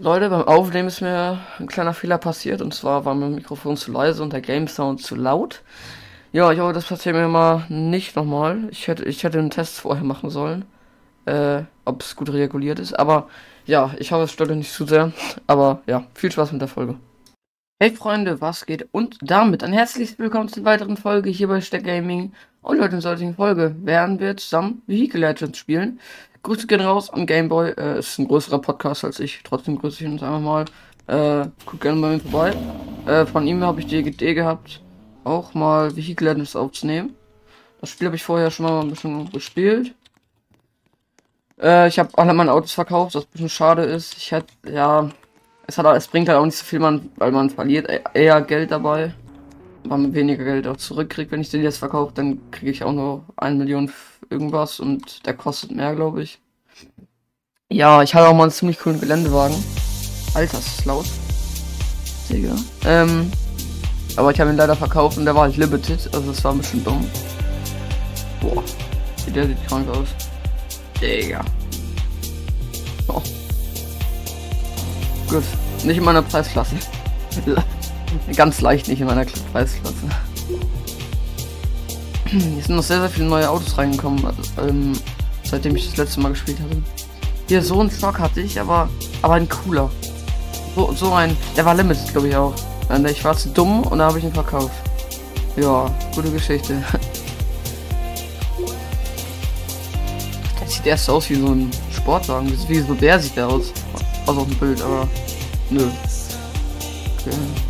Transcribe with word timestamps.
Leute, 0.00 0.30
beim 0.30 0.42
Aufnehmen 0.42 0.86
ist 0.86 1.00
mir 1.00 1.40
ein 1.58 1.66
kleiner 1.66 1.92
Fehler 1.92 2.18
passiert 2.18 2.62
und 2.62 2.72
zwar 2.72 3.04
war 3.04 3.16
mein 3.16 3.34
Mikrofon 3.34 3.76
zu 3.76 3.90
leise 3.90 4.22
und 4.22 4.32
der 4.32 4.40
Game 4.40 4.68
Sound 4.68 5.02
zu 5.02 5.16
laut. 5.16 5.62
Ja, 6.30 6.52
ich 6.52 6.60
hoffe, 6.60 6.72
das 6.72 6.86
passiert 6.86 7.16
mir 7.16 7.26
mal 7.26 7.66
nicht 7.68 8.14
nochmal. 8.14 8.68
Ich 8.70 8.86
hätte, 8.86 9.02
ich 9.06 9.24
hätte 9.24 9.40
einen 9.40 9.50
Test 9.50 9.80
vorher 9.80 10.04
machen 10.04 10.30
sollen, 10.30 10.66
äh, 11.24 11.62
ob 11.84 12.02
es 12.02 12.14
gut 12.14 12.32
reguliert 12.32 12.78
ist. 12.78 12.96
Aber 12.96 13.28
ja, 13.66 13.90
ich 13.98 14.12
hoffe, 14.12 14.22
es 14.22 14.30
stört 14.30 14.50
euch 14.50 14.58
nicht 14.58 14.72
zu 14.72 14.86
sehr. 14.86 15.10
Aber 15.48 15.82
ja, 15.88 16.04
viel 16.14 16.30
Spaß 16.30 16.52
mit 16.52 16.60
der 16.60 16.68
Folge. 16.68 16.94
Hey 17.80 17.90
Freunde, 17.90 18.40
was 18.40 18.66
geht? 18.66 18.88
Und 18.92 19.18
damit 19.20 19.64
ein 19.64 19.72
herzliches 19.72 20.16
Willkommen 20.16 20.48
zur 20.48 20.64
weiteren 20.64 20.96
Folge 20.96 21.30
hier 21.30 21.48
bei 21.48 21.60
Steck 21.60 21.82
Gaming. 21.82 22.32
Und 22.62 22.80
heute 22.80 22.94
in 22.94 23.00
der 23.00 23.10
heutigen 23.10 23.34
Folge 23.34 23.74
werden 23.82 24.20
wir 24.20 24.36
zusammen 24.36 24.82
Vehicle 24.86 25.20
Legends 25.20 25.58
spielen. 25.58 25.98
Grüße 26.42 26.66
gehen 26.66 26.80
raus 26.80 27.10
an 27.10 27.26
Gameboy. 27.26 27.70
Äh, 27.72 27.98
ist 27.98 28.18
ein 28.18 28.28
größerer 28.28 28.60
Podcast 28.60 29.04
als 29.04 29.20
ich. 29.20 29.40
Trotzdem 29.44 29.78
grüße 29.78 30.04
ich 30.04 30.10
uns 30.10 30.22
einfach 30.22 30.40
mal. 30.40 30.64
Äh, 31.06 31.48
guckt 31.64 31.82
gerne 31.82 32.00
bei 32.00 32.08
mir 32.08 32.20
vorbei. 32.20 32.54
Äh, 33.06 33.26
von 33.26 33.46
ihm 33.46 33.62
habe 33.62 33.80
ich 33.80 33.86
die 33.86 33.98
Idee 33.98 34.34
gehabt, 34.34 34.82
auch 35.24 35.54
mal 35.54 35.96
Vehicle 35.96 36.28
Legends 36.28 36.54
aufzunehmen. 36.54 37.14
Das 37.80 37.90
Spiel 37.90 38.06
habe 38.06 38.16
ich 38.16 38.22
vorher 38.22 38.50
schon 38.50 38.66
mal 38.66 38.80
ein 38.80 38.90
bisschen 38.90 39.30
gespielt. 39.30 39.94
Äh, 41.60 41.88
ich 41.88 41.98
habe 41.98 42.10
alle 42.16 42.34
meine 42.34 42.52
Autos 42.52 42.72
verkauft, 42.72 43.14
was 43.14 43.24
ein 43.24 43.30
bisschen 43.32 43.48
schade 43.48 43.82
ist. 43.84 44.16
Ich 44.16 44.32
hätte, 44.32 44.52
ja, 44.70 45.08
es, 45.66 45.78
hat, 45.78 45.86
es 45.96 46.08
bringt 46.08 46.28
halt 46.28 46.38
auch 46.38 46.44
nicht 46.44 46.56
so 46.56 46.64
viel, 46.64 46.78
man, 46.78 47.10
weil 47.16 47.32
man 47.32 47.50
verliert 47.50 47.88
e-, 47.88 48.00
eher 48.14 48.40
Geld 48.42 48.70
dabei. 48.70 49.14
Man 49.88 50.12
weniger 50.12 50.44
Geld 50.44 50.66
auch 50.66 50.76
zurückkriegt. 50.76 51.32
Wenn 51.32 51.40
ich 51.40 51.48
den 51.48 51.62
jetzt 51.62 51.78
verkaufe, 51.78 52.12
dann 52.14 52.50
kriege 52.50 52.70
ich 52.70 52.84
auch 52.84 52.92
nur 52.92 53.24
1 53.36 53.56
Million 53.56 53.90
irgendwas 54.28 54.80
und 54.80 55.24
der 55.24 55.32
kostet 55.32 55.70
mehr, 55.70 55.94
glaube 55.94 56.22
ich. 56.22 56.38
Ja, 57.70 58.02
ich 58.02 58.14
hatte 58.14 58.28
auch 58.28 58.34
mal 58.34 58.44
einen 58.44 58.52
ziemlich 58.52 58.78
coolen 58.78 59.00
Geländewagen. 59.00 59.56
Alter, 60.34 60.58
ist 60.58 60.84
laut. 60.84 61.06
Digga. 62.28 62.54
Ähm, 62.84 63.30
aber 64.16 64.30
ich 64.30 64.40
habe 64.40 64.50
ihn 64.50 64.56
leider 64.56 64.76
verkauft 64.76 65.16
und 65.16 65.24
der 65.24 65.34
war 65.34 65.42
halt 65.42 65.56
limited, 65.56 66.10
also 66.12 66.32
das 66.32 66.44
war 66.44 66.52
ein 66.52 66.58
bisschen 66.58 66.84
dumm. 66.84 67.08
Boah, 68.42 68.62
der 69.34 69.46
sieht 69.46 69.66
krank 69.66 69.88
aus. 69.88 70.08
Digga. 71.00 71.42
Oh. 73.08 73.22
Gut. 75.30 75.44
Nicht 75.84 75.96
in 75.96 76.04
meiner 76.04 76.22
Preisklasse. 76.22 76.76
Ganz 78.36 78.60
leicht 78.60 78.88
nicht 78.88 79.00
in 79.00 79.06
meiner 79.06 79.24
Preisklasse. 79.52 79.94
Hier 82.26 82.62
sind 82.62 82.76
noch 82.76 82.82
sehr, 82.82 83.00
sehr 83.00 83.08
viele 83.08 83.26
neue 83.26 83.48
Autos 83.48 83.78
reingekommen, 83.78 84.24
also, 84.24 84.42
ähm, 84.68 84.92
seitdem 85.44 85.76
ich 85.76 85.86
das 85.88 85.96
letzte 85.96 86.20
Mal 86.20 86.30
gespielt 86.30 86.58
hatte. 86.60 86.82
Hier, 87.48 87.62
so 87.62 87.80
einen 87.80 87.90
Stock 87.90 88.18
hatte 88.18 88.40
ich, 88.42 88.60
aber, 88.60 88.90
aber 89.22 89.34
ein 89.34 89.48
cooler. 89.48 89.90
So, 90.74 90.92
so 90.92 91.12
ein, 91.14 91.34
der 91.56 91.64
war 91.64 91.74
Limited, 91.74 92.12
glaube 92.12 92.28
ich 92.28 92.36
auch. 92.36 92.54
Ich 93.10 93.24
war 93.24 93.36
zu 93.36 93.48
dumm 93.50 93.82
und 93.84 93.98
da 93.98 94.06
habe 94.06 94.18
ich 94.18 94.24
ihn 94.24 94.32
verkauft. 94.32 94.74
Ja, 95.56 95.90
gute 96.14 96.30
Geschichte. 96.30 96.82
Der 100.60 100.66
sieht 100.66 100.86
erst 100.86 101.10
aus 101.10 101.28
wie 101.30 101.34
so 101.34 101.48
ein 101.48 101.70
Sportwagen. 101.90 102.52
Wie 102.68 102.80
so 102.80 102.94
der 102.94 103.18
sieht 103.18 103.36
der 103.36 103.48
aus. 103.48 103.72
Aus 104.26 104.36
auf 104.36 104.46
dem 104.46 104.56
Bild, 104.56 104.80
aber 104.82 105.08
Nö. 105.70 105.86
Okay. 107.20 107.67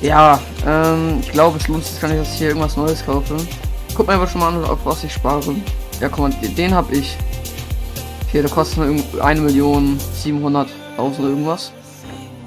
Ja, 0.00 0.40
ähm, 0.66 1.18
ich 1.20 1.32
glaube, 1.32 1.58
es 1.58 1.66
lohnt 1.66 1.84
sich, 1.84 2.00
kann 2.00 2.10
ich 2.10 2.18
jetzt 2.18 2.34
hier 2.34 2.48
irgendwas 2.48 2.76
Neues 2.76 3.04
kaufen. 3.04 3.36
Guck 3.94 4.06
mir 4.06 4.14
aber 4.14 4.28
schon 4.28 4.40
mal 4.40 4.54
an, 4.54 4.64
auf 4.64 4.78
was 4.84 5.02
ich 5.02 5.12
spare. 5.12 5.42
Ja, 6.00 6.08
komm 6.08 6.30
mal, 6.30 6.38
den, 6.40 6.54
den 6.54 6.74
habe 6.74 6.94
ich. 6.94 7.16
Hier, 8.30 8.42
der 8.42 8.50
kostet 8.50 8.78
nur 8.78 9.24
eine 9.24 9.40
Million 9.40 9.98
700.000 10.24 10.68
irgendwas. 11.20 11.72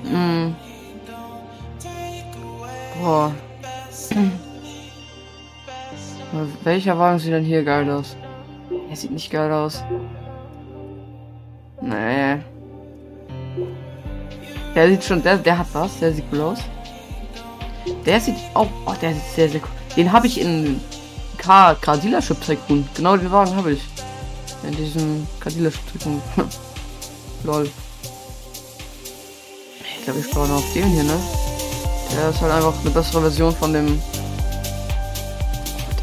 Hm. 0.03 0.55
Boah. 3.01 3.31
Welcher 6.63 6.97
Wagen 6.97 7.19
sieht 7.19 7.34
denn 7.34 7.44
hier 7.44 7.63
geil 7.63 7.90
aus? 7.90 8.16
Er 8.90 8.95
sieht 8.95 9.11
nicht 9.11 9.29
geil 9.29 9.51
aus. 9.51 9.84
Nee. 11.81 12.38
Der 14.75 14.88
sieht 14.88 15.03
schon, 15.03 15.22
der, 15.22 15.38
der 15.38 15.57
hat 15.57 15.67
was, 15.73 16.00
der 16.00 16.13
sieht 16.13 16.25
cool 16.31 16.41
aus. 16.41 16.59
Der 18.06 18.19
sieht 18.19 18.36
auch, 18.53 18.68
oh, 18.86 18.94
der 19.02 19.14
sieht 19.14 19.24
sehr, 19.36 19.50
sehr 19.50 19.62
cool. 19.62 19.96
Den 19.96 20.12
habe 20.12 20.28
ich 20.28 20.40
in 20.40 20.80
Car, 21.38 21.75
Car 21.75 21.97
Dealership 21.97 22.42
Tycoon. 22.42 22.88
Genau 22.96 23.18
den 23.18 23.31
Wagen 23.31 23.56
habe 23.56 23.74
ich. 23.74 23.81
In 24.64 24.75
diesem 24.75 25.28
Car 25.40 25.52
Dealership 25.52 25.91
Tycoon. 25.94 26.22
Lol. 27.44 27.70
Ich 29.97 30.03
glaube, 30.06 30.20
ich 30.20 30.30
brauche 30.30 30.47
noch 30.47 30.58
auf 30.58 30.74
den 30.74 30.88
hier, 30.88 31.03
ne? 31.03 31.18
Der 32.14 32.30
ist 32.30 32.41
halt 32.41 32.52
einfach 32.52 32.74
eine 32.81 32.90
bessere 32.90 33.22
Version 33.22 33.56
von 33.56 33.74
dem. 33.74 34.02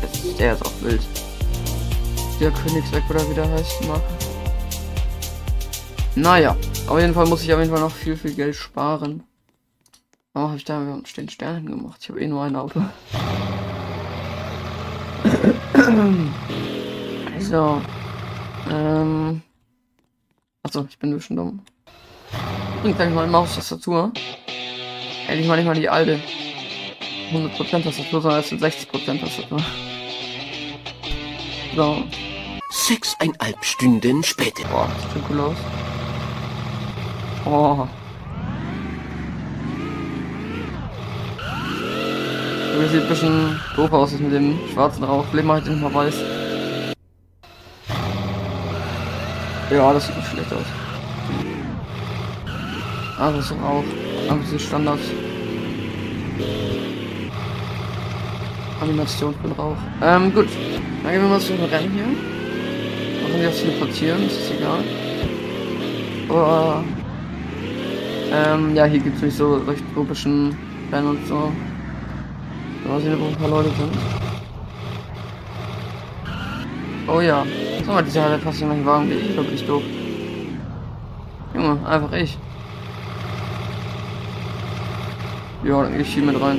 Der 0.00 0.11
ist, 0.11 0.38
der 0.38 0.53
ist 0.55 0.65
auch 0.65 0.72
wild 0.81 1.03
der 2.41 2.50
Königsweg 2.53 3.03
oder 3.11 3.28
wie 3.28 3.34
der 3.34 3.50
heißt 3.50 3.87
machen. 3.87 4.03
Naja, 6.15 6.56
auf 6.87 6.99
jeden 6.99 7.15
Fall 7.15 7.27
muss 7.27 7.43
ich 7.43 7.53
auf 7.53 7.59
jeden 7.59 7.71
Fall 7.71 7.81
noch 7.81 7.93
viel, 7.93 8.17
viel 8.17 8.34
Geld 8.34 8.55
sparen. 8.55 9.25
Warum 10.38 10.50
habe 10.50 10.59
ich 10.59 10.65
da 10.65 10.78
den 11.16 11.28
Sternen 11.28 11.66
gemacht? 11.66 11.99
Ich 12.00 12.09
habe 12.10 12.21
eh 12.21 12.28
nur 12.28 12.44
ein 12.44 12.54
Auto. 12.54 12.81
so. 17.41 17.82
Ähm. 18.71 19.43
Achso, 20.62 20.87
ich 20.88 20.97
bin 20.97 21.10
ein 21.10 21.16
bisschen 21.16 21.34
dumm. 21.34 21.59
Bringt 22.82 22.94
gleich 22.94 23.12
mal 23.12 23.25
eine 23.25 23.32
Maustastatur. 23.32 24.12
Endlich 25.26 25.49
mal 25.49 25.56
nicht 25.56 25.66
mal 25.66 25.75
die 25.75 25.88
alte 25.88 26.21
100% 27.32 27.82
Tastatur, 27.82 28.22
sondern 28.22 28.38
es 28.38 28.49
sind 28.50 28.62
60% 28.62 29.20
Tastatur. 29.20 29.60
So. 31.75 32.05
Sechseinhalb 32.70 33.65
Stunden 33.65 34.22
später. 34.22 34.62
Boah, 34.69 34.88
das 35.03 35.15
sieht 35.15 35.25
cool 35.31 35.41
aus. 35.41 35.56
Oh. 37.44 37.88
Das 42.88 42.94
sieht 42.94 43.03
ein 43.03 43.09
bisschen 43.10 43.60
doof 43.76 43.93
aus 43.93 44.19
mit 44.19 44.32
dem 44.32 44.59
schwarzen 44.72 45.04
Rauch. 45.04 45.26
Ich 45.26 45.65
den 45.65 45.81
mal 45.82 45.93
weiß. 45.93 46.15
Ja, 49.71 49.93
das 49.93 50.06
sieht 50.06 50.16
nicht 50.16 50.28
schlecht 50.28 50.50
aus. 50.54 50.65
Ah, 53.19 53.31
das 53.31 53.44
ist 53.44 53.53
Rauch. 53.62 53.84
Einfach 54.22 54.43
diese 54.47 54.59
Standards. 54.59 55.03
Animation 58.81 59.34
für 59.43 59.55
Rauch. 59.55 59.76
Ähm, 60.03 60.32
gut. 60.32 60.49
Dann 61.03 61.12
gehen 61.12 61.20
wir 61.20 61.28
mal 61.28 61.41
zu 61.41 61.53
dem 61.53 61.65
Rennen 61.66 61.93
hier. 61.93 62.06
Machen 63.22 63.38
wir 63.38 63.49
das 63.49 63.59
teleportieren, 63.59 64.26
ist 64.26 64.41
das 64.41 64.56
egal. 64.56 64.82
Oh. 66.31 66.82
Ähm, 68.32 68.75
ja, 68.75 68.87
hier 68.87 69.00
gibt 69.00 69.16
es 69.16 69.22
nicht 69.25 69.37
so 69.37 69.56
recht 69.56 69.84
tropischen 69.93 70.56
Rennen 70.91 71.09
und 71.09 71.26
so. 71.26 71.53
Mal 72.88 73.00
sehen, 73.00 73.21
wo 73.21 73.26
ein 73.26 73.37
paar 73.37 73.50
Leute 73.50 73.69
sind. 73.71 73.93
Oh 77.06 77.21
ja. 77.21 77.44
So, 77.84 77.93
mal, 77.93 78.03
diese 78.03 78.22
Halle 78.22 78.38
passt 78.38 78.62
in 78.62 78.69
meinen 78.69 78.87
Wagen, 78.87 79.10
ich 79.12 79.37
wirklich 79.37 79.66
doof. 79.66 79.82
Junge, 81.54 81.78
einfach 81.87 82.12
ich. 82.12 82.38
Ja, 85.65 85.82
dann 85.82 85.93
gehe 85.93 86.03
ich 86.03 86.15
hier 86.15 86.22
mit 86.22 86.41
rein. 86.41 86.59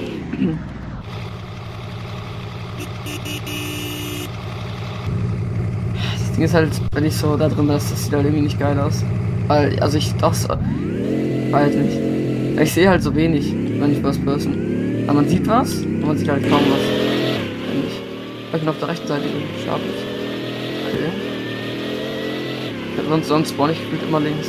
Ding 6.40 6.46
ist 6.46 6.54
halt, 6.54 6.70
wenn 6.94 7.04
ich 7.04 7.18
so 7.18 7.36
da 7.36 7.50
drin 7.50 7.68
bin, 7.68 7.68
das 7.68 7.90
sieht 7.90 8.14
halt 8.14 8.24
irgendwie 8.24 8.44
nicht 8.44 8.58
geil 8.58 8.80
aus. 8.80 9.04
Weil, 9.48 9.78
also 9.82 9.98
ich 9.98 10.14
so. 10.16 10.48
Halt 11.52 11.76
nicht. 11.76 11.98
Ich 12.62 12.74
sehe 12.74 12.88
halt 12.90 13.04
so 13.04 13.14
wenig, 13.14 13.54
wenn 13.78 13.92
ich 13.92 14.00
First 14.00 14.24
Person. 14.24 14.56
Aber 15.06 15.16
man 15.16 15.28
sieht 15.28 15.46
was, 15.48 15.84
man 16.10 16.18
sieht 16.18 16.28
halt 16.28 16.42
kaum 16.50 16.60
was. 16.72 16.82
Finde 17.70 17.88
ich. 17.88 18.02
Weil 18.50 18.56
ich 18.56 18.62
bin 18.62 18.70
auf 18.70 18.80
der 18.80 18.88
rechten 18.88 19.08
Seite 19.08 19.26
ist. 19.26 19.68
Okay. 20.88 21.12
Sonst, 23.08 23.28
sonst 23.28 23.50
spawn 23.52 23.70
ich 23.70 23.80
gefühlt 23.80 24.02
immer 24.02 24.20
links. 24.20 24.48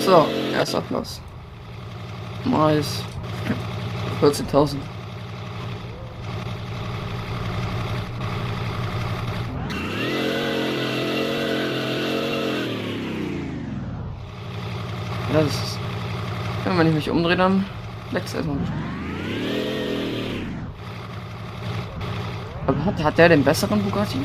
So, 0.00 0.26
erster 0.52 0.82
Platz. 0.82 1.22
Nice. 2.44 3.02
14.000. 4.20 4.76
Ja, 15.32 15.40
das 15.40 15.46
ist. 15.46 15.83
Ja, 16.64 16.78
wenn 16.78 16.86
ich 16.88 16.94
mich 16.94 17.10
umdrehe, 17.10 17.36
dann 17.36 17.66
leckt 18.10 18.26
es 18.26 18.34
erstmal 18.34 18.56
bisschen. 18.56 18.74
Aber 22.66 22.84
hat, 22.86 23.04
hat 23.04 23.18
der 23.18 23.28
den 23.28 23.44
besseren 23.44 23.82
Bugatti? 23.82 24.18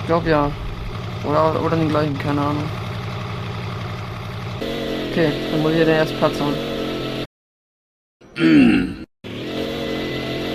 Ich 0.00 0.06
glaube 0.06 0.28
ja. 0.28 0.50
Oder, 1.24 1.62
oder 1.64 1.76
den 1.76 1.88
gleichen, 1.88 2.18
keine 2.18 2.42
Ahnung. 2.42 2.64
Okay, 5.10 5.32
dann 5.50 5.62
muss 5.62 5.72
ich 5.72 5.78
den 5.78 5.88
erst 5.88 6.18
Platz 6.18 6.38
holen. 6.40 6.56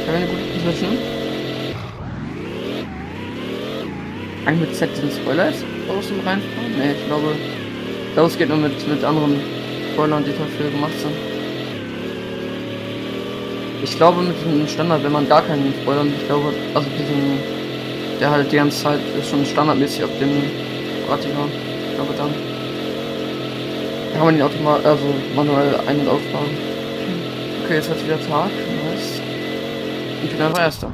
Eine 0.08 0.28
gute 0.28 0.44
Position? 0.54 0.98
Eigentlich 4.46 4.70
mit 4.70 4.76
Z 4.76 4.90
den 5.02 5.12
Spoiler 5.12 5.50
jetzt 5.50 5.66
außen 5.90 6.20
reinfahren? 6.20 6.78
Ne, 6.78 6.94
ich 6.94 7.06
glaube, 7.08 7.36
das 8.16 8.38
geht 8.38 8.50
nur 8.50 8.58
mit, 8.58 8.88
mit 8.88 9.04
anderen 9.04 9.40
Spoilern, 9.94 10.24
die 10.24 10.32
dafür 10.32 10.72
gemacht 10.72 10.94
sind. 11.02 11.14
Ich 13.84 13.98
glaube 13.98 14.22
mit 14.22 14.36
dem 14.44 14.68
Standard, 14.68 15.04
wenn 15.04 15.12
man 15.12 15.28
gar 15.28 15.42
keinen 15.42 15.74
Spoilern, 15.82 16.12
ich 16.18 16.26
glaube, 16.26 16.54
also 16.74 16.88
diesen, 16.98 17.40
der 18.20 18.32
halt 18.32 18.52
die 18.52 18.56
ganze 18.56 18.84
Zeit 18.84 19.00
ist 19.20 19.30
schon 19.30 19.46
standardmäßig 19.46 20.04
auf 20.06 20.10
dem 20.20 20.32
Ratiger. 21.10 21.48
Ich 21.90 21.96
glaube 21.96 22.14
dann. 22.18 22.34
Kann 24.14 24.26
man 24.26 24.36
ihn 24.36 24.42
automatisch, 24.42 24.86
also 24.86 25.06
manuell 25.36 25.76
ein- 25.88 26.00
und 26.00 26.08
ausfahren. 26.08 26.50
Okay, 27.64 27.76
jetzt 27.76 27.90
wird 27.90 28.06
wieder 28.06 28.20
Tag. 28.22 28.50
Nice. 28.50 29.22
Ich 30.24 30.32
bin 30.32 30.42
einfach 30.42 30.62
Erster. 30.62 30.90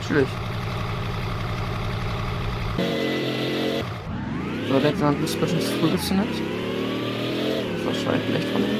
Natürlich. 0.00 0.28
So, 4.74 4.80
der 4.80 4.90
hat 4.90 4.98
zu 5.28 5.38
früh 5.38 5.88
gezündet. 5.88 6.26
Das 7.76 7.86
war 7.86 7.92
wahrscheinlich 7.94 8.28
schlecht 8.28 8.48
von 8.48 8.60
ihm. 8.60 8.78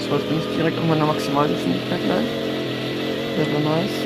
So, 0.00 0.16
jetzt 0.16 0.28
bin 0.28 0.38
ich 0.38 0.56
direkt 0.56 0.78
auf 0.78 0.84
meiner 0.86 1.06
Maximalgeschwindigkeit 1.06 2.00
gleich. 2.06 2.26
Wäre 3.36 3.60
nice. 3.60 3.98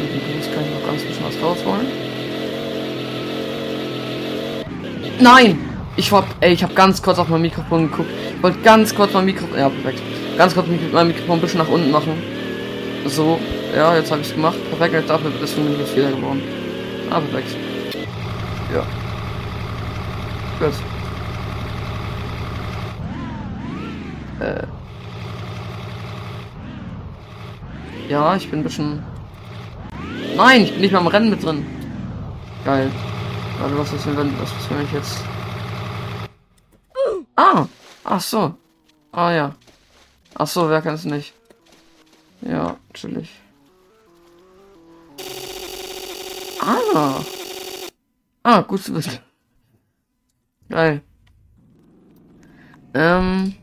Mit 0.00 0.12
dem 0.12 0.20
Boost 0.36 0.54
kann 0.54 0.62
ich 0.62 0.70
noch 0.70 0.86
ganz 0.86 1.02
bisschen 1.02 1.24
was 1.24 1.42
rausholen. 1.42 1.86
Nein! 5.18 5.58
Ich 5.96 6.12
war, 6.12 6.24
ey, 6.38 6.52
ich 6.52 6.62
habe 6.62 6.74
ganz 6.74 7.02
kurz 7.02 7.18
auf 7.18 7.28
mein 7.28 7.42
Mikrofon 7.42 7.90
geguckt. 7.90 8.10
Ich 8.36 8.42
wollte 8.42 8.60
ganz 8.60 8.94
kurz 8.94 9.12
mein 9.14 9.24
Mikrofon, 9.24 9.58
ja, 9.58 9.68
perfekt. 9.68 10.00
Ganz 10.38 10.54
kurz 10.54 10.68
mein 10.92 11.08
Mikrofon 11.08 11.38
ein 11.38 11.40
bisschen 11.40 11.58
nach 11.58 11.68
unten 11.68 11.90
machen. 11.90 12.41
So, 13.06 13.38
ja, 13.74 13.96
jetzt 13.96 14.10
habe 14.10 14.20
ich 14.20 14.28
es 14.28 14.34
gemacht. 14.34 14.56
Perfekt, 14.70 14.94
jetzt 14.94 15.10
dafür 15.10 15.30
für 15.30 15.60
mich 15.60 15.78
jetzt 15.78 15.90
Fehler 15.90 16.10
geworden. 16.10 16.42
Ah, 17.10 17.20
perfekt. 17.20 17.56
Ja. 18.72 18.84
Gut. 20.58 20.74
Äh. 24.40 24.66
Ja, 28.08 28.36
ich 28.36 28.50
bin 28.50 28.60
ein 28.60 28.64
bisschen. 28.64 29.02
Nein, 30.36 30.62
ich 30.62 30.72
bin 30.72 30.80
nicht 30.80 30.92
mal 30.92 31.00
im 31.00 31.06
Rennen 31.06 31.30
mit 31.30 31.42
drin. 31.42 31.66
Geil. 32.64 32.90
Warte, 33.58 33.78
was 33.78 33.92
ist 33.92 34.06
denn, 34.06 34.16
wenn, 34.16 34.40
was 34.40 34.50
ist, 34.50 34.70
wenn 34.70 34.84
ich 34.84 34.92
jetzt. 34.92 35.18
Ah! 37.36 37.66
Ach 38.04 38.20
so. 38.20 38.54
Ah 39.12 39.32
ja. 39.32 39.54
Ach 40.34 40.46
so, 40.46 40.68
wer 40.68 40.80
kann 40.82 40.94
es 40.94 41.04
nicht? 41.04 41.34
Ja, 42.42 42.76
chillig. 42.92 43.30
Ah. 46.60 47.20
Ah, 48.42 48.60
gut 48.62 48.82
zu 48.82 48.94
wissen. 48.94 49.18
Geil. 50.68 51.02
Ähm. 52.94 53.54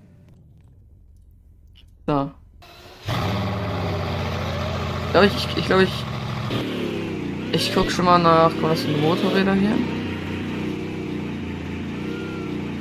Da. 2.06 2.34
Glaube 5.12 5.28
ich, 5.28 5.58
ich, 5.58 5.66
glaube 5.66 5.84
ich. 5.84 5.92
Ich 7.52 7.74
guck 7.74 7.92
schon 7.92 8.06
mal 8.06 8.20
nach, 8.20 8.52
was 8.62 8.82
sind 8.82 8.96
die 8.96 9.02
Motorräder 9.02 9.54
hier? 9.54 9.76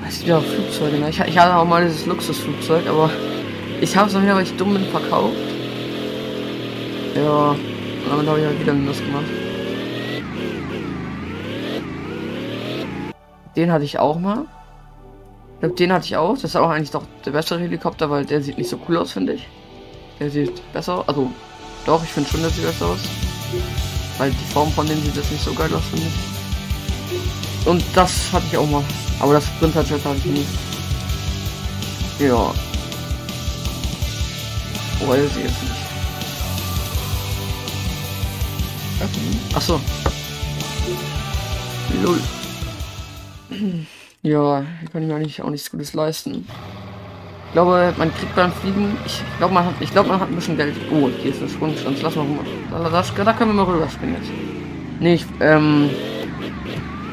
Weißt 0.04 0.22
du, 0.22 0.26
ja, 0.26 0.40
Flugzeuge, 0.40 0.98
ne? 0.98 1.10
Ich, 1.10 1.18
ich 1.20 1.38
hatte 1.38 1.56
auch 1.56 1.64
mal 1.64 1.84
dieses 1.84 2.06
Luxusflugzeug, 2.06 2.86
aber 2.86 3.10
ich 3.80 3.96
habe 3.96 4.08
es 4.08 4.14
noch 4.14 4.22
wieder, 4.22 4.36
weil 4.36 4.44
ich 4.44 4.56
dumm 4.56 4.74
bin, 4.74 4.84
verkauft. 4.84 5.47
Ja, 7.18 7.56
damit 8.08 8.28
habe 8.28 8.38
ich 8.38 8.46
halt 8.46 8.60
wieder 8.60 8.72
Minus 8.74 8.98
gemacht. 8.98 9.24
Den 13.56 13.72
hatte 13.72 13.84
ich 13.84 13.98
auch 13.98 14.20
mal. 14.20 14.44
Ich 15.54 15.60
glaube, 15.60 15.74
den 15.74 15.92
hatte 15.92 16.06
ich 16.06 16.16
auch. 16.16 16.34
Das 16.34 16.44
ist 16.44 16.56
auch 16.56 16.70
eigentlich 16.70 16.92
doch 16.92 17.02
der 17.24 17.32
bessere 17.32 17.58
Helikopter, 17.58 18.08
weil 18.08 18.24
der 18.24 18.40
sieht 18.40 18.56
nicht 18.56 18.70
so 18.70 18.78
cool 18.88 18.98
aus, 18.98 19.10
finde 19.10 19.32
ich. 19.32 19.48
Der 20.20 20.30
sieht 20.30 20.62
besser 20.72 20.98
aus. 20.98 21.08
Also, 21.08 21.32
doch, 21.86 22.04
ich 22.04 22.10
finde 22.10 22.30
schon, 22.30 22.40
der 22.40 22.50
sieht 22.50 22.64
besser 22.64 22.86
aus. 22.86 23.00
Weil 24.18 24.30
die 24.30 24.52
Form 24.52 24.70
von 24.70 24.86
dem 24.86 25.02
sieht 25.02 25.16
das 25.16 25.28
nicht 25.28 25.42
so 25.42 25.52
geil 25.54 25.74
aus, 25.74 25.86
finde 25.90 26.06
ich. 26.06 27.66
Und 27.66 27.82
das 27.94 28.32
hatte 28.32 28.46
ich 28.48 28.56
auch 28.56 28.70
mal. 28.70 28.84
Aber 29.18 29.32
das 29.32 29.44
Sprinter-Jet 29.46 30.04
hatte 30.04 30.18
ich 30.18 30.24
nie. 30.24 30.46
Ja. 32.20 32.54
Weiß 35.04 35.36
ich 35.36 35.42
jetzt 35.42 35.62
nicht. 35.62 35.87
Ach 39.54 39.60
so. 39.60 39.80
Lol. 42.02 42.18
Ja, 44.22 44.64
hier 44.80 44.88
kann 44.92 45.02
ich 45.02 45.08
mir 45.08 45.14
eigentlich 45.14 45.42
auch 45.42 45.50
nichts 45.50 45.70
Gutes 45.70 45.94
leisten. 45.94 46.46
Ich 47.46 47.52
glaube, 47.52 47.94
man 47.96 48.12
kriegt 48.14 48.34
beim 48.34 48.52
Fliegen, 48.52 48.96
ich 49.06 49.22
glaube, 49.38 49.54
man 49.54 49.64
hat, 49.64 49.74
ich 49.80 49.90
glaube, 49.90 50.08
man 50.08 50.20
hat 50.20 50.28
ein 50.28 50.34
bisschen 50.34 50.56
Geld. 50.56 50.74
Oh, 50.92 51.08
hier 51.22 51.30
ist 51.30 51.40
eine 51.40 51.48
Sprungstanz. 51.48 52.02
Lass 52.02 52.16
mal 52.16 52.22
rum. 52.22 52.40
Da, 52.70 52.90
da, 52.90 53.24
da 53.24 53.32
können 53.32 53.50
wir 53.50 53.64
mal 53.64 53.72
rüberspringen 53.72 54.16
jetzt. 54.16 54.30
Nee, 55.00 55.14
ich, 55.14 55.24
ähm, 55.40 55.88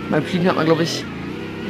beim 0.09 0.23
Fliegen 0.23 0.47
hat 0.47 0.55
man, 0.55 0.65
glaube 0.65 0.83
ich, 0.83 1.05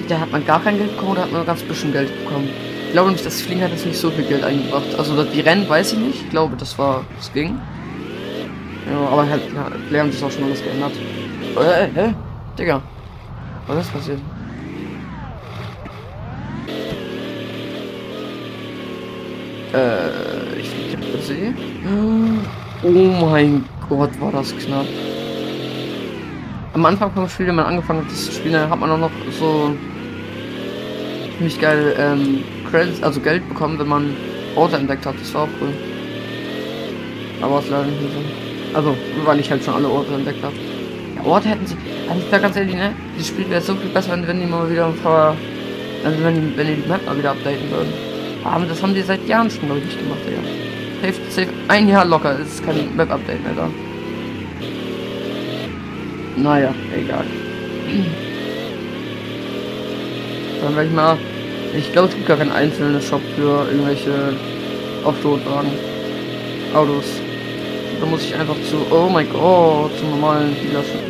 da 0.07 0.19
hat 0.19 0.31
man 0.31 0.45
gar 0.45 0.63
kein 0.63 0.77
Geld 0.77 0.95
bekommen, 0.95 1.15
da 1.15 1.23
hat 1.23 1.31
man 1.31 1.45
ganz 1.45 1.62
bisschen 1.62 1.91
Geld 1.91 2.09
bekommen. 2.23 2.50
Ich 2.88 2.91
glaube 2.94 3.12
nicht, 3.12 3.25
das 3.25 3.41
Fliegen 3.41 3.62
hat 3.62 3.71
jetzt 3.71 3.85
nicht 3.85 4.00
so 4.00 4.09
viel 4.09 4.23
Geld 4.25 4.44
eingebracht. 4.44 4.95
Also 4.97 5.23
die 5.23 5.41
Rennen 5.41 5.67
weiß 5.67 5.94
ich 5.94 6.00
nicht. 6.00 6.21
Ich 6.23 6.29
glaube, 6.29 6.56
das 6.56 6.77
war, 6.79 7.03
das 7.17 7.33
ging. 7.33 7.59
Ja, 8.90 9.08
aber 9.10 9.28
halt, 9.28 9.42
ja, 9.54 9.72
lernen 9.90 10.12
sich 10.12 10.24
auch 10.24 10.32
schon 10.32 10.44
alles 10.44 10.64
geändert. 10.64 10.92
Äh, 11.56 11.88
hä? 11.94 12.14
Digga. 12.58 12.82
Was 13.68 13.86
ist 13.86 13.94
passiert? 13.94 14.20
Äh, 19.74 20.60
ich 20.60 20.70
fliege 20.70 20.98
der 20.98 21.22
See. 21.22 21.54
Oh 22.84 23.25
mein 23.25 23.65
Gott, 23.89 24.12
war 24.22 24.32
das 24.32 24.56
knapp. 24.56 24.86
Am 26.74 26.86
Anfang 26.86 27.12
vom 27.13 27.27
Spiel, 27.27 27.48
wenn 27.48 27.56
man 27.56 27.65
angefangen 27.65 28.01
hat, 28.01 28.12
das 28.12 28.25
zu 28.25 28.32
spielen, 28.34 28.70
hat 28.70 28.80
man 28.80 28.92
auch 28.92 28.98
noch 28.98 29.12
so 29.39 29.74
ziemlich 31.38 31.60
geil 31.60 31.96
ähm, 31.98 32.44
Credits, 32.70 33.01
also 33.01 33.20
Geld 33.20 33.48
bekommen, 33.50 33.80
wenn 33.80 33.88
man 33.88 34.15
Orte 34.56 34.77
entdeckt 34.77 35.06
hat. 35.06 35.15
Das 35.20 35.34
war 35.34 35.44
auch 35.44 35.50
cool. 35.62 35.70
Aber 37.42 37.60
es 37.60 37.70
leider 37.70 37.86
nicht 37.86 38.01
so. 38.01 38.45
Also, 38.75 38.96
weil 39.24 39.39
ich 39.39 39.50
halt 39.50 39.63
schon 39.63 39.74
alle 39.75 39.88
Orte 39.89 40.13
entdeckt 40.13 40.44
habe. 40.44 40.55
Ja, 41.15 41.24
Orte 41.24 41.48
hätten 41.50 41.65
sie. 41.65 41.77
Also 42.10 42.22
ich 42.22 42.29
sag 42.29 42.41
ganz 42.41 42.58
ehrlich, 42.58 42.75
ne? 42.75 42.94
Das 43.17 43.27
Spiel 43.27 43.50
wäre 43.50 43.62
so 43.62 43.74
viel 43.75 43.89
besser, 43.89 44.12
wenn 44.22 44.39
die 44.39 44.46
mal 44.46 44.70
wieder 44.70 44.88
ein 44.88 44.98
paar. 44.98 45.36
Also 46.03 46.24
wenn 46.24 46.58
wenn 46.58 46.67
die 46.67 46.75
die 46.75 46.88
Map 46.89 47.05
mal 47.05 47.17
wieder 47.17 47.32
updaten 47.32 47.72
würden. 47.72 47.94
Aber 48.44 48.65
das 48.65 48.84
haben 48.84 48.94
die 48.94 49.01
seit 49.01 49.25
Jahren 49.27 49.50
schon, 49.50 49.65
glaube 49.65 49.79
ich, 49.79 49.86
nicht 49.86 49.98
gemacht, 49.98 50.20
ja. 50.27 50.38
Safe, 51.01 51.20
safe, 51.29 51.48
ein 51.67 51.88
Jahr 51.89 52.05
locker, 52.05 52.38
ist 52.38 52.63
kein 52.63 52.96
Map-Update 52.96 53.44
mehr 53.44 53.53
da. 53.55 53.70
Naja, 56.38 56.74
egal. 56.96 57.25
Dann 60.62 60.75
werde 60.75 60.89
ich 60.89 60.96
mal. 60.96 61.17
Ich 61.75 61.91
glaube, 61.91 62.10
es 62.10 62.15
gibt 62.15 62.27
gar 62.27 62.38
keinen 62.38 62.51
einzelnen 62.51 63.01
Shop 63.01 63.22
für 63.36 63.67
irgendwelche 63.70 64.34
Offroad-Wagen. 65.03 65.72
Autos. 66.74 67.25
Da 68.00 68.06
muss 68.06 68.24
ich 68.24 68.36
einfach 68.36 68.56
zu. 68.70 68.86
Oh 68.92 69.10
mein 69.10 69.30
Gott, 69.30 69.98
zum 69.98 70.10
normalen 70.12 70.56
Dealership. 70.56 71.02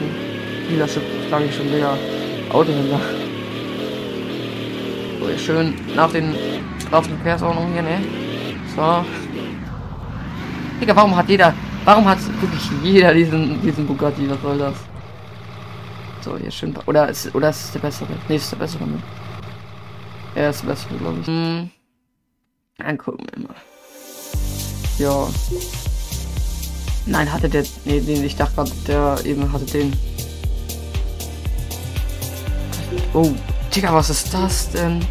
Dealership, 0.70 1.04
sage 1.30 1.46
ich 1.46 1.56
schon 1.56 1.68
wieder. 1.68 1.98
Autohändler. 2.52 3.00
So, 5.20 5.38
schön 5.38 5.74
nach 5.96 6.12
den 6.12 6.36
Straßenverkehrsordnungen 6.88 7.74
hier, 7.74 7.82
ne? 7.82 8.02
So. 8.76 9.06
Digga, 10.80 10.96
warum 10.96 11.16
hat 11.16 11.30
jeder. 11.30 11.54
Warum 11.86 12.06
hat 12.06 12.20
wirklich 12.42 12.70
jeder 12.84 13.14
diesen, 13.14 13.62
diesen 13.62 13.86
Bugatti? 13.86 14.30
Was 14.30 14.42
soll 14.42 14.58
das? 14.58 14.76
So, 16.22 16.38
hier 16.38 16.52
schön. 16.52 16.76
Oder 16.88 17.10
ist, 17.10 17.34
oder 17.36 17.50
ist 17.50 17.66
es 17.66 17.72
der 17.72 17.80
bessere? 17.80 18.10
Ne, 18.28 18.36
ist 18.36 18.52
der 18.52 18.58
bessere, 18.58 18.86
ne? 18.86 18.98
Er 20.34 20.50
ist 20.50 20.64
der 20.64 20.70
bessere, 20.70 20.96
glaube 20.96 21.20
ich. 21.22 21.28
Hm. 21.28 21.70
Angucken 22.80 23.26
wir 23.34 23.48
mal. 23.48 23.56
Ja. 24.98 25.28
Nein, 27.06 27.32
hatte 27.32 27.50
der. 27.50 27.64
Nee, 27.86 28.00
den, 28.00 28.24
ich 28.24 28.36
dachte 28.36 28.56
gerade, 28.56 28.72
der 28.88 29.18
eben 29.26 29.52
hatte 29.52 29.66
den. 29.66 29.94
Oh, 33.14 33.32
Digga, 33.74 33.94
was 33.94 34.10
ist 34.10 34.34
das 34.34 34.70
denn? 34.72 35.06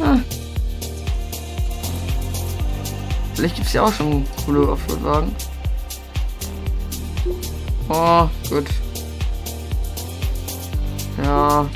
Ah. 0.00 0.18
Vielleicht 3.34 3.56
gibt 3.56 3.66
es 3.66 3.72
ja 3.74 3.82
auch 3.82 3.92
schon 3.92 4.24
coole 4.44 4.68
Offroad-Wagen. 4.68 5.34
Oh, 7.88 8.28
gut. 8.48 8.66
Ja. 11.22 11.66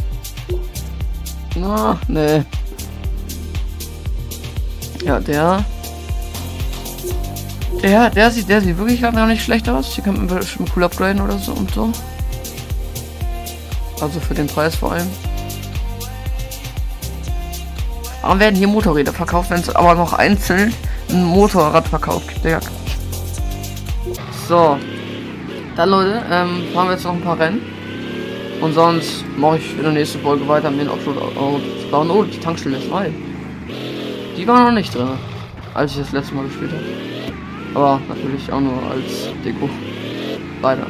Na, 1.56 2.00
nee. 2.08 2.42
Ja, 5.04 5.20
der. 5.20 5.64
Der, 7.82 8.10
der 8.10 8.30
sieht, 8.30 8.48
der 8.48 8.60
sieht 8.60 8.76
wirklich 8.76 9.00
gar 9.00 9.26
nicht 9.26 9.42
schlecht 9.42 9.68
aus. 9.68 9.94
Hier 9.94 10.04
kann 10.04 10.16
man 10.16 10.26
bestimmt 10.26 10.70
cool 10.76 10.84
upgraden 10.84 11.20
oder 11.20 11.38
so 11.38 11.52
und 11.52 11.72
so. 11.72 11.92
Also 14.00 14.20
für 14.20 14.34
den 14.34 14.46
Preis 14.46 14.74
vor 14.74 14.92
allem. 14.92 15.06
Aber 18.22 18.40
werden 18.40 18.56
hier 18.56 18.68
Motorräder 18.68 19.12
verkauft, 19.12 19.50
wenn 19.50 19.60
es 19.60 19.74
aber 19.74 19.94
noch 19.94 20.12
einzeln 20.12 20.74
ein 21.10 21.24
Motorrad 21.24 21.86
verkauft. 21.88 22.44
Ja. 22.44 22.60
So. 24.48 24.76
Dann 25.76 25.90
Leute, 25.90 26.22
ähm, 26.30 26.64
fahren 26.74 26.88
wir 26.88 26.94
jetzt 26.94 27.04
noch 27.04 27.14
ein 27.14 27.20
paar 27.20 27.38
Rennen. 27.38 27.62
Und 28.60 28.72
sonst 28.72 29.24
mache 29.36 29.58
ich 29.58 29.76
in 29.76 29.84
der 29.84 29.92
nächsten 29.92 30.20
Folge 30.20 30.46
weiter 30.48 30.70
mit 30.70 30.80
den 30.80 30.88
Offroad-Autos 30.88 31.90
bauen. 31.92 32.10
Oh, 32.10 32.24
die 32.24 32.40
Tankstelle 32.40 32.78
ist 32.78 32.90
neu. 32.90 33.08
Die 34.36 34.46
war 34.46 34.64
noch 34.64 34.72
nicht 34.72 34.92
drin, 34.94 35.10
als 35.74 35.92
ich 35.92 35.98
das 35.98 36.12
letzte 36.12 36.34
Mal 36.34 36.44
gespielt 36.44 36.72
habe. 36.72 37.17
Aber 37.74 38.00
natürlich 38.08 38.50
auch 38.52 38.60
nur 38.60 38.82
als 38.90 39.28
Deko. 39.44 39.68
Weiter. 40.60 40.86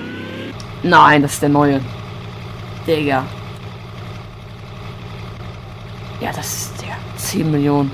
Nein, 0.83 1.23
das 1.23 1.35
ist 1.35 1.43
der 1.43 1.49
neue. 1.49 1.81
Digga. 2.87 3.25
Ja, 6.21 6.31
das 6.35 6.47
ist 6.47 6.83
der. 6.83 6.97
10 7.17 7.51
Millionen. 7.51 7.91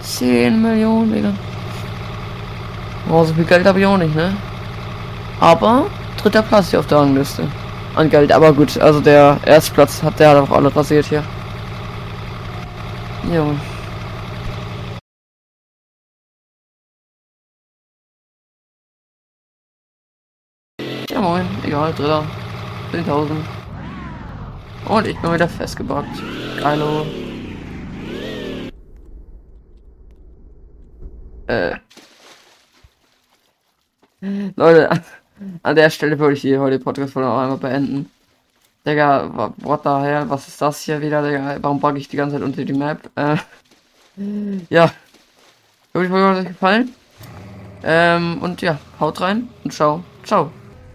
10 0.00 0.60
Millionen, 0.60 1.12
Digga. 1.12 1.32
Oh, 3.10 3.24
so 3.24 3.34
viel 3.34 3.44
Geld 3.44 3.66
habe 3.66 3.80
ich 3.80 3.86
auch 3.86 3.96
nicht, 3.96 4.14
ne? 4.14 4.36
Aber 5.40 5.86
dritter 6.22 6.42
Platz 6.42 6.70
hier 6.70 6.78
auf 6.78 6.86
der 6.86 6.98
Rangliste. 6.98 7.48
An 7.94 8.08
Geld, 8.08 8.32
aber 8.32 8.52
gut, 8.52 8.78
also 8.78 9.00
der 9.00 9.38
Erstplatz 9.44 10.02
hat 10.02 10.18
der 10.18 10.42
auch 10.42 10.50
alle 10.50 10.74
rasiert 10.74 11.06
hier. 11.06 11.22
Jo. 13.32 13.54
Moin, 21.22 21.46
egal, 21.62 21.92
dritter. 21.92 22.24
10.000. 22.92 23.30
Und 24.88 25.06
ich 25.06 25.18
bin 25.20 25.32
wieder 25.32 25.48
festgebackt. 25.48 26.20
Geilo. 26.60 27.06
Äh. 31.46 31.76
Leute, 34.56 34.90
an 35.62 35.76
der 35.76 35.90
Stelle 35.90 36.18
würde 36.18 36.34
ich 36.34 36.40
hier 36.40 36.60
heute 36.60 36.80
Podcast 36.80 37.12
von 37.12 37.22
einmal 37.22 37.56
beenden. 37.56 38.10
Digga, 38.84 39.52
what 39.58 39.84
the 39.84 39.90
hell, 39.90 40.28
was 40.28 40.48
ist 40.48 40.60
das 40.60 40.80
hier 40.80 41.00
wieder, 41.00 41.22
Digga? 41.22 41.58
Warum 41.60 41.78
bugge 41.78 41.98
ich 41.98 42.08
die 42.08 42.16
ganze 42.16 42.36
Zeit 42.36 42.44
unter 42.44 42.64
die 42.64 42.72
Map? 42.72 43.08
Äh, 43.14 43.36
ja. 44.70 44.90
Ich 45.94 46.00
hoffe, 46.00 46.12
euch 46.12 46.22
hat 46.22 46.38
es 46.38 46.44
gefallen. 46.46 46.94
Ähm, 47.84 48.38
und 48.42 48.60
ja, 48.60 48.78
haut 48.98 49.20
rein 49.20 49.48
und 49.62 49.72
ciao. 49.72 50.02
Ciao. 50.24 50.50